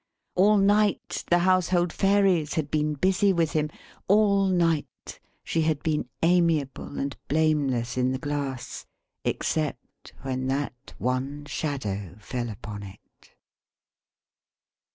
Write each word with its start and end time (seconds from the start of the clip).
All 0.33 0.57
night, 0.57 1.23
the 1.29 1.37
household 1.45 1.93
Fairies 1.93 2.55
had 2.55 2.71
been 2.71 2.95
busy 2.95 3.31
with 3.31 3.51
him. 3.51 3.69
All 4.07 4.47
night, 4.47 5.19
she 5.43 5.61
had 5.61 5.83
been 5.83 6.09
amiable 6.23 6.97
and 6.97 7.15
blameless 7.27 7.97
in 7.97 8.11
the 8.11 8.17
Glass, 8.17 8.87
except 9.23 10.13
when 10.23 10.47
that 10.47 10.95
one 10.97 11.45
shadow 11.45 12.15
fell 12.19 12.49
upon 12.49 12.81
it. 12.81 13.35